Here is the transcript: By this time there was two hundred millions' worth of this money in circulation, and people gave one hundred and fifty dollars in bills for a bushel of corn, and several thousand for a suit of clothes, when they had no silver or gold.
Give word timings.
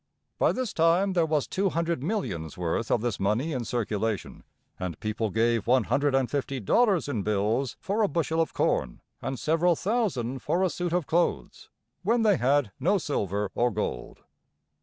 By 0.39 0.51
this 0.51 0.73
time 0.73 1.13
there 1.13 1.27
was 1.27 1.45
two 1.45 1.69
hundred 1.69 2.01
millions' 2.01 2.57
worth 2.57 2.89
of 2.89 3.01
this 3.01 3.19
money 3.19 3.53
in 3.53 3.65
circulation, 3.65 4.43
and 4.79 4.99
people 4.99 5.29
gave 5.29 5.67
one 5.67 5.83
hundred 5.83 6.15
and 6.15 6.27
fifty 6.27 6.59
dollars 6.59 7.07
in 7.07 7.21
bills 7.21 7.77
for 7.79 8.01
a 8.01 8.07
bushel 8.07 8.41
of 8.41 8.51
corn, 8.51 9.01
and 9.21 9.37
several 9.37 9.75
thousand 9.75 10.39
for 10.41 10.63
a 10.63 10.71
suit 10.71 10.91
of 10.91 11.05
clothes, 11.05 11.69
when 12.01 12.23
they 12.23 12.37
had 12.37 12.71
no 12.79 12.97
silver 12.97 13.51
or 13.53 13.69
gold. 13.69 14.23